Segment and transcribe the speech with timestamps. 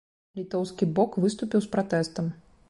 [0.37, 2.35] Літоўскі бок выступіў з пратэстам.